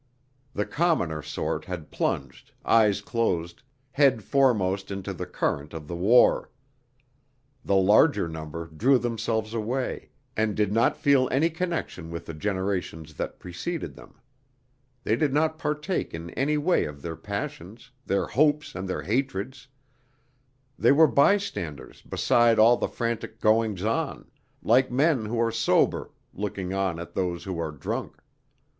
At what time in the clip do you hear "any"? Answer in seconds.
11.31-11.51, 16.31-16.57